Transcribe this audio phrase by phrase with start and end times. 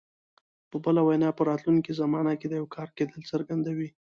[0.69, 3.89] په بله وینا په راتلونکي زمانه کې د یو کار کېدل څرګندوي.